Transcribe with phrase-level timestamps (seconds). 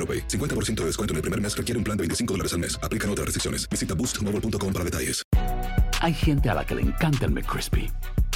[0.00, 0.26] AroPay.
[0.26, 2.78] 50% de descuento en el primer mes requiere un plan de 25 dólares al mes.
[2.82, 3.68] Aplican otras restricciones.
[3.68, 5.22] Visita boostmobile.com para detalles.
[6.00, 7.90] Hay gente a la que le encanta el McCrispy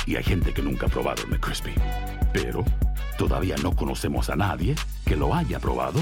[0.06, 1.72] y hay gente que nunca ha probado el McCrispy.
[2.32, 2.62] Pero
[3.16, 4.74] todavía no conocemos a nadie
[5.06, 6.00] que lo haya probado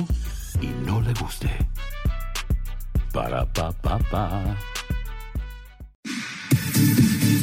[0.60, 1.48] y no le guste.
[3.12, 4.56] Para pa pa pa.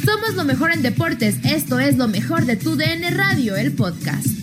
[0.04, 1.36] Somos lo mejor en deportes.
[1.44, 4.39] Esto es lo mejor de tu DN Radio, el podcast.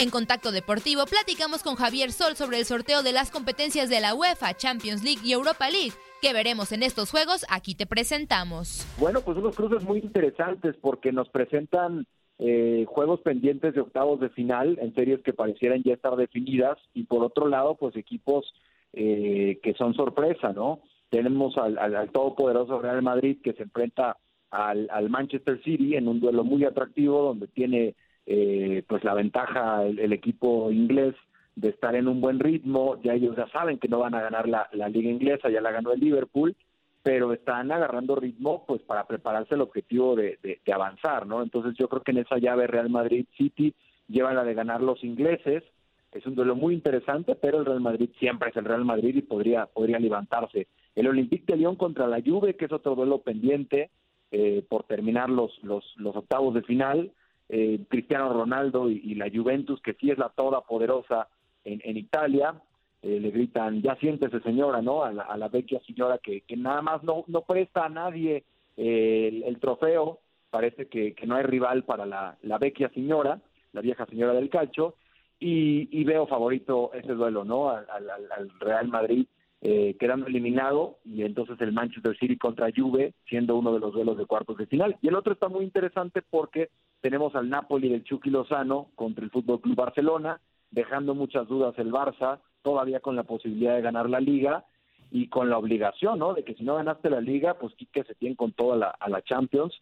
[0.00, 4.14] En Contacto Deportivo platicamos con Javier Sol sobre el sorteo de las competencias de la
[4.14, 5.90] UEFA, Champions League y Europa League.
[6.22, 7.44] que veremos en estos juegos?
[7.50, 8.86] Aquí te presentamos.
[9.00, 12.06] Bueno, pues unos cruces muy interesantes porque nos presentan
[12.38, 17.02] eh, juegos pendientes de octavos de final en series que parecieran ya estar definidas y
[17.02, 18.54] por otro lado, pues equipos
[18.92, 20.80] eh, que son sorpresa, ¿no?
[21.10, 21.76] Tenemos al,
[22.12, 24.16] todopoderoso Real Madrid que se enfrenta
[24.50, 27.96] al Manchester City en un duelo muy atractivo donde tiene
[28.30, 31.14] eh, pues la ventaja el, equipo inglés
[31.56, 34.46] de estar en un buen ritmo, ya ellos ya saben que no van a ganar
[34.46, 36.54] la, la liga inglesa, ya la ganó el Liverpool,
[37.02, 41.42] pero están agarrando ritmo pues para prepararse el objetivo de, de, avanzar, ¿no?
[41.42, 43.74] Entonces yo creo que en esa llave Real Madrid City
[44.08, 45.64] llevan la de ganar los ingleses,
[46.12, 49.22] es un duelo muy interesante, pero el Real Madrid siempre es el Real Madrid y
[49.22, 50.66] podría, podría levantarse.
[50.94, 53.90] El Olympique de Lyon contra la Juve, que es otro duelo pendiente
[54.30, 57.10] eh, por terminar los, los, los octavos de final,
[57.48, 61.28] eh, Cristiano Ronaldo y, la Juventus, que sí es la toda poderosa
[61.64, 62.54] en, en Italia,
[63.02, 65.04] eh, le gritan, ya siéntese señora, ¿no?
[65.04, 68.44] A la, a la vecchia señora que, que nada más no, no presta a nadie
[68.76, 70.20] eh, el, trofeo,
[70.50, 73.40] parece que, que, no hay rival para la, la vecchia señora,
[73.72, 74.94] la vieja señora del calcio,
[75.38, 77.70] y, y veo favorito ese duelo, ¿no?
[77.70, 79.26] Al Real Madrid
[79.60, 84.16] eh, quedando eliminado y entonces el Manchester City contra Juve siendo uno de los duelos
[84.16, 84.96] de cuartos de final.
[85.02, 86.70] Y el otro está muy interesante porque
[87.00, 91.90] tenemos al Napoli del Chucky Lozano contra el Fútbol Club Barcelona, dejando muchas dudas el
[91.90, 94.64] Barça, todavía con la posibilidad de ganar la liga
[95.10, 96.34] y con la obligación, ¿no?
[96.34, 99.08] De que si no ganaste la liga, pues Quique se tiene con toda la, a
[99.08, 99.74] la Champions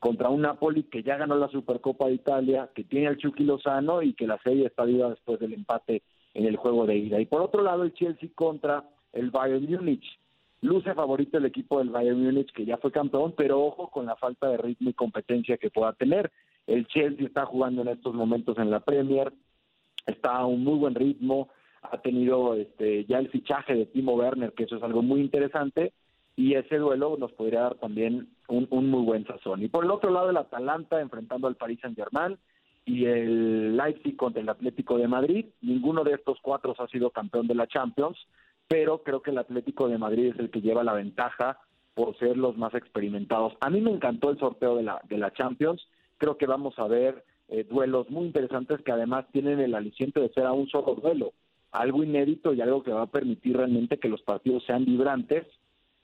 [0.00, 4.02] contra un Napoli que ya ganó la Supercopa de Italia, que tiene al Chucky Lozano
[4.02, 6.02] y que la serie está viva después del empate
[6.32, 7.20] en el juego de ida.
[7.20, 8.82] Y por otro lado, el Chelsea contra
[9.12, 10.18] el Bayern Múnich.
[10.62, 14.16] Luce favorito el equipo del Bayern Múnich que ya fue campeón, pero ojo con la
[14.16, 16.30] falta de ritmo y competencia que pueda tener.
[16.66, 19.32] El Chelsea está jugando en estos momentos en la Premier,
[20.06, 21.48] está a un muy buen ritmo,
[21.82, 25.92] ha tenido este ya el fichaje de Timo Werner, que eso es algo muy interesante,
[26.36, 29.62] y ese duelo nos podría dar también un, un muy buen sazón.
[29.62, 32.38] Y por el otro lado, el Atalanta enfrentando al Paris Saint-Germain
[32.84, 35.46] y el Leipzig contra el Atlético de Madrid.
[35.60, 38.16] Ninguno de estos cuatro ha sido campeón de la Champions
[38.70, 41.58] pero creo que el Atlético de Madrid es el que lleva la ventaja
[41.94, 43.54] por ser los más experimentados.
[43.60, 45.84] A mí me encantó el sorteo de la, de la Champions,
[46.18, 50.28] creo que vamos a ver eh, duelos muy interesantes que además tienen el aliciente de
[50.28, 51.32] ser a un solo duelo,
[51.72, 55.48] algo inédito y algo que va a permitir realmente que los partidos sean vibrantes.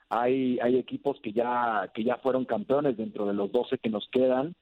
[0.09, 4.09] Hay, hay equipos que ya, que ya fueron campeones dentro de los 12 que nos
[4.09, 4.55] quedan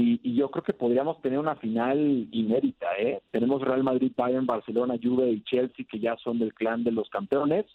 [0.00, 3.20] y, y, yo creo que podríamos tener una final inédita, ¿eh?
[3.32, 7.10] Tenemos Real Madrid, Bayern, Barcelona, Juve y Chelsea que ya son del clan de los
[7.10, 7.66] campeones,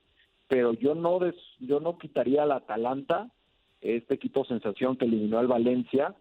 [0.47, 3.29] pero yo no des, yo no quitaría al Atalanta,
[3.81, 6.15] este equipo sensación que eliminó al Valencia,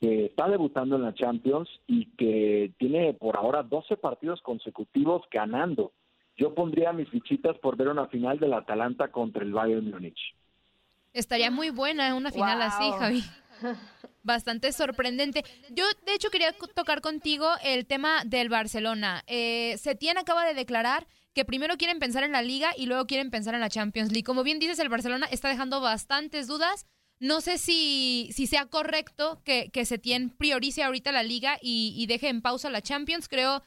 [0.00, 5.90] que está debutando en la Champions y que tiene por ahora 12 partidos consecutivos ganando.
[6.36, 10.36] yo pondría mis fichitas por ver una final del Atalanta contra el Bayern Múnich.
[11.12, 13.24] Estaría muy buena una final así, Javi.
[14.22, 15.44] Bastante sorprendente.
[15.70, 19.22] Yo, de hecho, quería tocar contigo el tema del Barcelona.
[19.26, 23.30] Eh, Setién acaba de declarar que primero quieren pensar en la Liga y luego quieren
[23.30, 24.24] pensar en la Champions League.
[24.24, 26.86] Como bien dices, el Barcelona está dejando bastantes dudas.
[27.20, 32.06] No sé si, si sea correcto que, que Setién priorice ahorita la Liga y, y
[32.06, 33.28] deje en pausa la Champions.
[33.28, 33.66] Creo que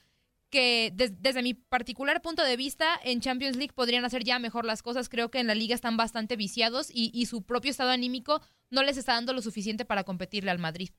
[0.51, 5.09] desde mi particular punto de vista, en Champions League podrían hacer ya mejor las cosas.
[5.09, 8.98] Creo que en la liga están bastante viciados y, su propio estado anímico no les
[8.98, 10.89] está dando lo suficiente para competirle al Madrid.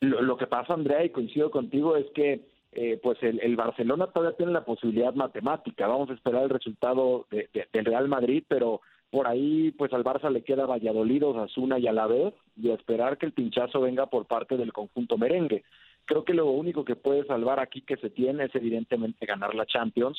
[0.00, 4.52] Lo, que pasa, Andrea, y coincido contigo, es que eh, pues el, Barcelona todavía tiene
[4.52, 5.86] la posibilidad matemática.
[5.86, 8.80] Vamos a esperar el resultado del Real Madrid, pero
[9.10, 12.74] por ahí pues al Barça le queda Valladolid, Osasuna y a la vez y a
[12.74, 15.64] esperar que el pinchazo venga por parte del conjunto merengue.
[16.06, 19.66] Creo que lo único que puede salvar aquí que se tiene es evidentemente ganar la
[19.66, 20.18] Champions.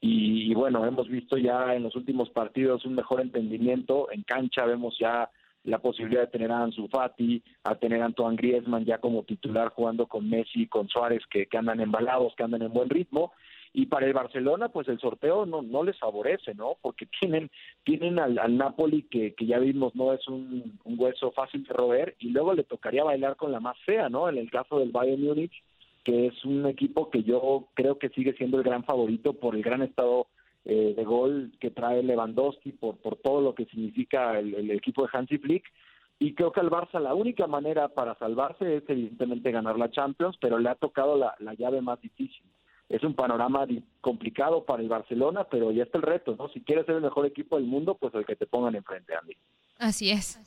[0.00, 4.10] Y, bueno, hemos visto ya en los últimos partidos un mejor entendimiento.
[4.10, 5.30] En cancha vemos ya
[5.64, 9.68] la posibilidad de tener a Ansu Fati, a tener a Antoine Griezmann ya como titular
[9.68, 13.32] jugando con Messi, con Suárez, que, que andan embalados, que andan en buen ritmo
[13.72, 17.50] y para el Barcelona pues el sorteo no no les favorece no porque tienen
[17.84, 22.30] tienen al, Napoli que, que ya vimos no es un, hueso fácil de roer y
[22.30, 25.62] luego le tocaría bailar con la más fea no en el caso del Bayern Múnich
[26.04, 29.62] que es un equipo que yo creo que sigue siendo el gran favorito por el
[29.62, 30.26] gran estado
[30.64, 35.08] eh, de gol que trae Lewandowski por por todo lo que significa el, equipo de
[35.12, 35.64] Hansi Flick.
[36.18, 40.36] Y creo que al Barça la única manera para salvarse es evidentemente ganar la Champions,
[40.38, 42.44] pero le ha tocado la, la llave más difícil
[42.90, 43.66] es un panorama
[44.00, 46.48] complicado para el Barcelona, pero ya está el reto, ¿no?
[46.48, 49.36] Si quieres ser el mejor equipo del mundo, pues el que te pongan enfrente, Andy.
[49.78, 50.40] Así es.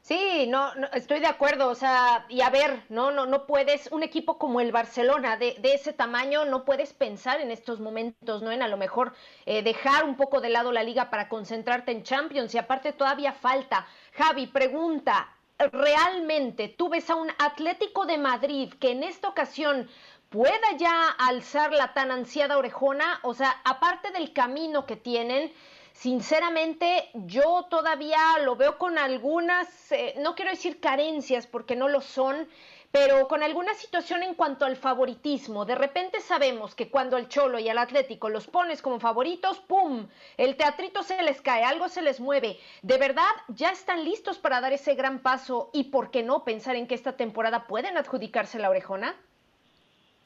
[0.00, 3.92] Sí, no, no, estoy de acuerdo, o sea, y a ver, no, no, no puedes,
[3.92, 8.42] un equipo como el Barcelona de, de ese tamaño, no puedes pensar en estos momentos,
[8.42, 8.50] ¿no?
[8.50, 9.12] En a lo mejor
[9.44, 13.32] eh, dejar un poco de lado la liga para concentrarte en Champions, y aparte todavía
[13.32, 13.86] falta.
[14.14, 15.28] Javi, pregunta,
[15.58, 19.88] ¿realmente tú ves a un Atlético de Madrid que en esta ocasión
[20.32, 25.52] pueda ya alzar la tan ansiada orejona, o sea, aparte del camino que tienen,
[25.92, 32.00] sinceramente yo todavía lo veo con algunas, eh, no quiero decir carencias porque no lo
[32.00, 32.48] son,
[32.90, 35.66] pero con alguna situación en cuanto al favoritismo.
[35.66, 40.08] De repente sabemos que cuando el Cholo y el Atlético los pones como favoritos, ¡pum!
[40.38, 42.58] El teatrito se les cae, algo se les mueve.
[42.80, 46.76] De verdad, ya están listos para dar ese gran paso y, ¿por qué no pensar
[46.76, 49.14] en que esta temporada pueden adjudicarse la orejona?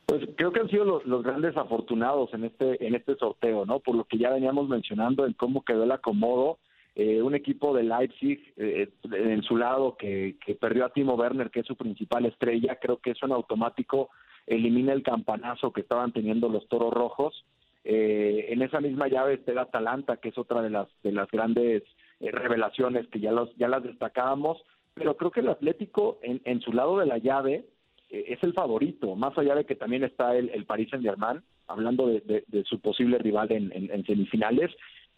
[0.07, 3.81] Pues creo que han sido los, grandes afortunados en este en este sorteo, ¿no?
[3.81, 6.59] Por lo que ya veníamos mencionando en cómo quedó el acomodo.
[6.95, 11.51] Eh, un equipo de Leipzig eh, en su lado que, que perdió a Timo Werner,
[11.51, 14.09] que es su principal estrella, creo que eso en automático
[14.47, 17.45] elimina el campanazo que estaban teniendo los Toros Rojos.
[17.85, 21.29] Eh, en esa misma llave está el Atalanta, que es otra de las de las
[21.31, 21.83] grandes
[22.21, 24.63] revelaciones que ya los ya las destacábamos,
[24.95, 27.76] pero creo que el Atlético en, en su lado de la llave eh,
[28.09, 32.07] es el favorito, más allá de que también está el, el Paris Saint Germain, hablando
[32.07, 34.71] de, su posible rival en, semifinales.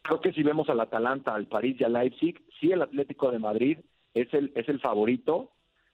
[0.03, 3.39] Creo que si vemos al Atalanta, al París y al Leipzig, sí el Atlético de
[3.39, 3.79] Madrid
[4.15, 5.51] es el, es el favorito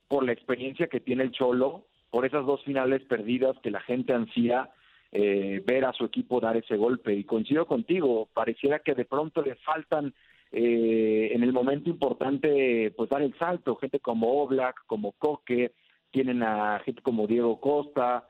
[0.08, 4.12] por la experiencia que tiene el Cholo, por esas dos finales perdidas que la gente
[4.12, 4.70] ansía
[5.10, 7.14] eh, ver a su equipo dar ese golpe.
[7.14, 10.14] Y coincido contigo, pareciera que de pronto le faltan
[10.52, 15.72] eh, en el momento importante pues dar el salto, gente como Oblak, como Coque,
[16.14, 18.28] tienen a gente como Diego Costa,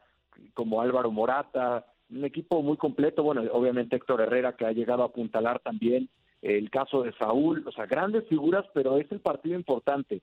[0.54, 5.06] como Álvaro Morata, un equipo muy completo, bueno, obviamente Héctor Herrera que ha llegado a
[5.06, 6.08] apuntalar también,
[6.40, 10.22] el caso de Saúl, o sea, grandes figuras, pero es el partido importante.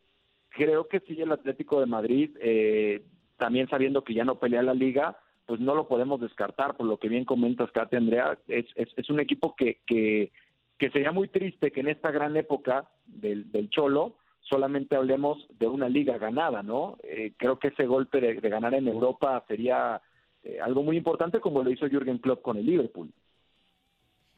[0.50, 3.04] Creo que sí el Atlético de Madrid, eh,
[3.38, 6.98] también sabiendo que ya no pelea la liga, pues no lo podemos descartar, por lo
[6.98, 10.32] que bien comentas, Kate Andrea, es, es, es un equipo que, que,
[10.80, 14.16] que sería muy triste que en esta gran época del, del Cholo,
[14.52, 16.98] solamente hablemos de una liga ganada, ¿no?
[17.04, 20.02] Eh, creo que ese golpe de, ganar en Europa sería
[20.44, 23.12] eh, algo muy importante como lo hizo Jürgen Klopp con el Liverpool.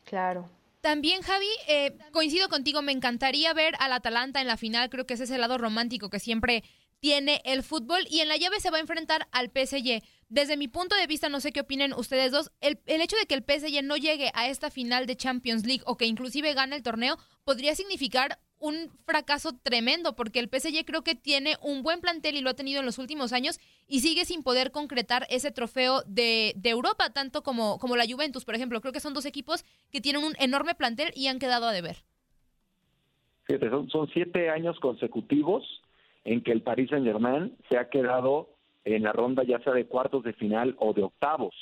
[0.05, 0.48] Claro.
[0.82, 5.15] También, Javi, eh, coincido contigo, me encantaría ver al Atalanta en la final, creo que
[5.15, 6.63] ese es el lado romántico que siempre
[7.00, 10.03] tiene el fútbol y en la llave se va a enfrentar al PSG.
[10.29, 13.25] Desde mi punto de vista, no sé qué opinen ustedes dos, el, el, hecho de
[13.25, 16.75] que el PSG no llegue a esta final de Champions League o que inclusive gane
[16.75, 22.00] el torneo podría significar un fracaso tremendo porque el PSG creo que tiene un buen
[22.00, 25.51] plantel y lo ha tenido en los últimos años y sigue sin poder concretar ese
[25.51, 28.79] trofeo de, Europa, tanto como, como la Juventus, por ejemplo.
[28.79, 31.98] Creo que son dos equipos que tienen un enorme plantel y han quedado a deber.
[33.43, 35.63] Fíjate, son, siete años consecutivos
[36.24, 38.48] en que el Paris Saint Germain se ha quedado
[38.86, 41.53] en la ronda ya sea de cuartos de final o de octavos.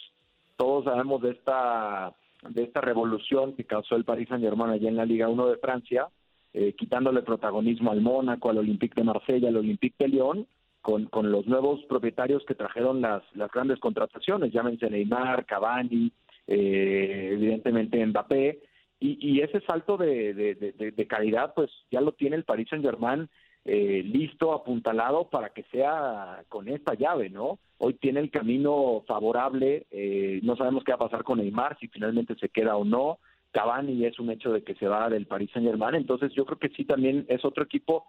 [0.55, 2.13] Todos sabemos de esta
[2.47, 6.07] de esta revolución que causó el Paris Saint-Germain allá en la Liga 1 de Francia,
[6.53, 10.47] eh, quitándole protagonismo al Mónaco, al Olympique de Marsella, al Olympique de Lyon,
[10.81, 16.11] con, con los nuevos propietarios que trajeron las, las grandes contrataciones, llámense Neymar, Cavani,
[16.47, 18.59] eh, evidentemente Mbappé,
[18.99, 22.85] y, y ese salto de, de, de, calidad, pues ya lo tiene el Paris Saint
[22.85, 23.27] Germain
[23.65, 27.59] eh, listo, apuntalado para que sea con esta llave, ¿no?
[27.77, 31.87] Hoy tiene el camino favorable, eh, no sabemos qué va a pasar con Neymar, si
[31.87, 33.19] finalmente se queda o no.
[33.51, 36.59] Cavani es un hecho de que se va del Paris Saint Germain, entonces yo creo
[36.59, 38.05] que sí también es otro equipo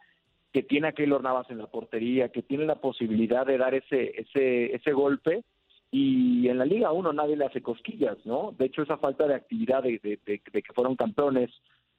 [0.52, 4.20] que tiene a Keylor Navas en la portería, que tiene la posibilidad de dar ese,
[4.20, 5.44] ese, ese golpe
[5.90, 8.54] y en la Liga 1 nadie le hace cosquillas, ¿no?
[8.58, 11.50] De hecho, esa falta de actividad de, de, que fueron campeones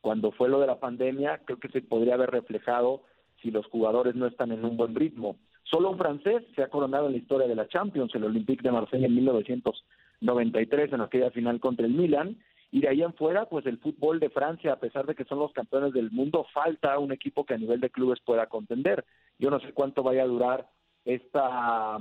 [0.02, 3.04] cuando fue lo de la pandemia, creo que se podría haber reflejado
[3.42, 5.38] si los jugadores no están en un buen ritmo.
[5.64, 8.72] Solo un francés se ha coronado en la historia de la Champions, el Olympique de
[8.72, 12.38] Marsella en 1993 en aquella final contra el Milan,
[12.74, 15.38] y de ahí en fuera, pues el fútbol de Francia, a pesar de que son
[15.38, 19.06] los campeones del mundo, falta un equipo que a nivel de clubes pueda contender.
[19.38, 20.68] Yo no sé cuánto vaya a durar
[21.06, 22.00] esta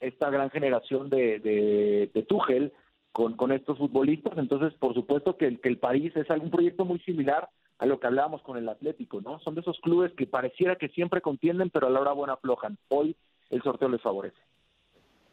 [0.00, 2.72] esta gran generación de, de, de Tuchel
[3.12, 4.38] con, con estos futbolistas.
[4.38, 8.00] Entonces, por supuesto que el, que el París es algún proyecto muy similar a lo
[8.00, 9.38] que hablábamos con el Atlético, ¿no?
[9.40, 12.78] Son de esos clubes que pareciera que siempre contienden, pero a la hora buena aflojan.
[12.88, 13.14] Hoy
[13.50, 14.38] el sorteo les favorece.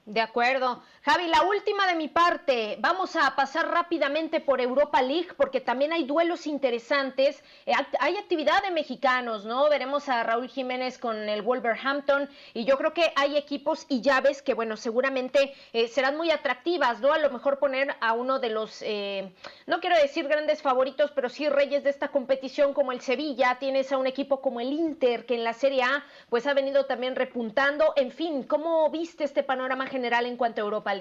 [0.06, 0.82] De acuerdo.
[1.06, 2.78] Javi, la última de mi parte.
[2.80, 7.44] Vamos a pasar rápidamente por Europa League porque también hay duelos interesantes.
[7.66, 9.68] Eh, hay actividad de mexicanos, ¿no?
[9.68, 14.42] Veremos a Raúl Jiménez con el Wolverhampton y yo creo que hay equipos y llaves
[14.42, 17.12] que, bueno, seguramente eh, serán muy atractivas, ¿no?
[17.12, 19.30] A lo mejor poner a uno de los, eh,
[19.68, 23.58] no quiero decir grandes favoritos, pero sí reyes de esta competición como el Sevilla.
[23.60, 26.86] Tienes a un equipo como el Inter que en la Serie A pues ha venido
[26.86, 27.92] también repuntando.
[27.98, 30.93] En fin, ¿cómo viste este panorama general en cuanto a Europa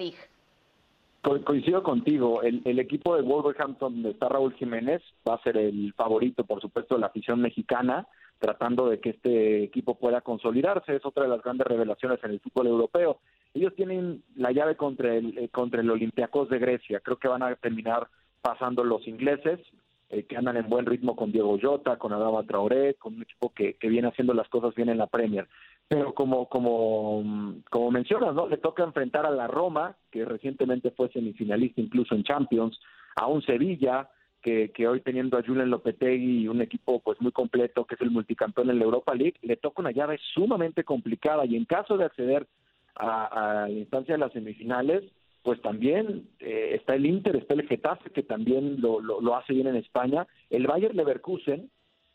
[1.21, 5.93] Coincido contigo, el, el, equipo de Wolverhampton donde está Raúl Jiménez va a ser el
[5.93, 8.05] favorito, por supuesto, de la afición mexicana,
[8.39, 12.41] tratando de que este equipo pueda consolidarse, es otra de las grandes revelaciones en el
[12.41, 13.19] fútbol europeo.
[13.53, 17.41] Ellos tienen la llave contra el, eh, contra el Olympiacos de Grecia, creo que van
[17.41, 18.09] a terminar
[18.41, 19.61] pasando los ingleses,
[20.09, 23.53] eh, que andan en buen ritmo con Diego Jota, con Adama Traoré, con un equipo
[23.53, 25.47] que, que viene haciendo las cosas bien en la Premier
[25.93, 27.23] pero como como
[27.69, 28.47] como mencionas, ¿no?
[28.47, 32.79] Le toca enfrentar a la Roma, que recientemente fue semifinalista incluso en Champions,
[33.15, 34.09] a un Sevilla
[34.41, 38.01] que, que hoy teniendo a Julian Lopetegui y un equipo pues muy completo que es
[38.01, 41.95] el multicampeón en la Europa League, le toca una llave sumamente complicada y en caso
[41.97, 42.47] de acceder
[42.95, 45.03] a, la instancia de las semifinales,
[45.43, 49.53] pues también eh, está el Inter, está el Getafe que también lo, lo, lo hace
[49.53, 51.69] bien en España, el Bayern Leverkusen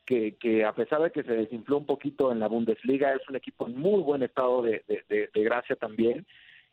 [0.09, 3.67] que, a pesar de que se desinfló un poquito en la Bundesliga, es un equipo
[3.67, 4.83] en muy buen estado de,
[5.35, 6.27] gracia también.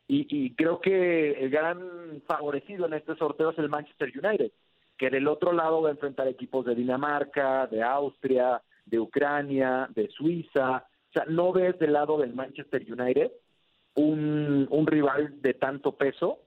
[0.08, 4.52] Y, creo que el gran favorecido en este sorteo es el Manchester United,
[4.98, 10.08] que del otro lado va a enfrentar equipos de Dinamarca, de Austria, de Ucrania, de
[10.10, 10.86] Suiza.
[11.10, 13.32] O sea, no ves del lado del Manchester United
[13.96, 16.40] un, un rival de tanto peso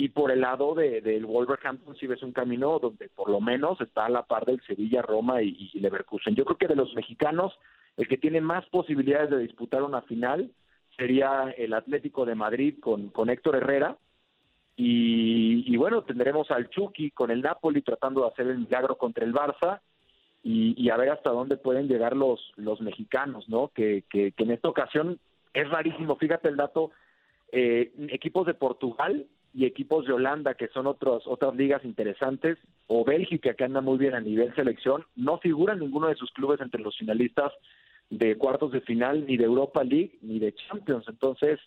[0.00, 3.78] y por el lado de, del Wolverhampton si ves un camino donde por lo menos
[3.82, 6.34] está a la par del Sevilla, Roma y, Leverkusen.
[6.34, 7.52] Yo creo que de los mexicanos
[7.98, 10.50] el que tiene más posibilidades de disputar una final
[10.96, 13.98] sería el Atlético de Madrid con, con Héctor Herrera
[14.74, 19.34] y, bueno, tendremos al Chucky con el Napoli tratando de hacer el milagro contra el
[19.34, 19.80] Barça
[20.42, 23.68] y, a ver hasta dónde pueden llegar los, los mexicanos, ¿no?
[23.74, 25.18] Que, que, que en esta ocasión
[25.52, 26.90] es rarísimo, fíjate el dato,
[27.52, 33.04] eh, equipos de Portugal y equipos de Holanda, que son otros, otras ligas interesantes, o
[33.04, 36.80] Bélgica, que anda muy bien a nivel selección, no figura ninguno de sus clubes entre
[36.80, 37.52] los finalistas
[38.10, 41.06] de cuartos de final, ni de Europa League, ni de Champions.
[41.08, 41.60] Entonces,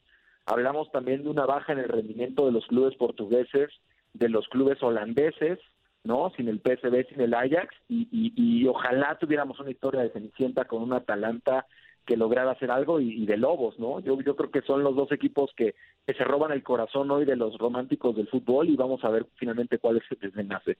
[0.45, 3.69] hablamos también de una baja en el rendimiento de los clubes portugueses,
[4.13, 5.59] de los clubes holandeses,
[6.03, 6.31] ¿no?
[6.35, 10.83] Sin el PSV, sin el Ajax, y, y, ojalá tuviéramos una historia de Cenicienta con
[10.83, 11.65] un Atalanta
[12.05, 13.99] que lograr hacer algo y, de Lobos, ¿no?
[13.99, 17.25] Yo, yo creo que son los dos equipos que, que, se roban el corazón hoy
[17.25, 20.77] de los románticos del fútbol y vamos a ver finalmente cuál es el desenlace.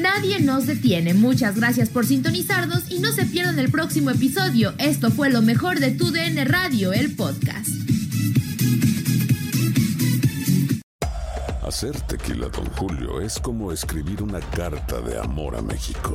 [0.00, 1.14] Nadie nos detiene.
[1.14, 4.72] Muchas gracias por sintonizarnos y no se pierdan el próximo episodio.
[4.78, 7.68] Esto fue lo mejor de Tu DN Radio, el podcast.
[11.62, 16.14] Hacer tequila, don Julio, es como escribir una carta de amor a México.